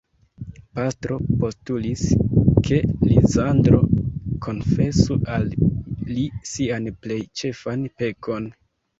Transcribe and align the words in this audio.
Pastro 0.77 1.15
postulis, 1.41 2.05
ke 2.67 2.79
Lizandro 3.09 3.81
konfesu 4.45 5.17
al 5.35 5.45
li 6.13 6.23
sian 6.53 6.89
plej 7.05 7.19
ĉefan 7.43 7.85
pekon. 8.01 8.49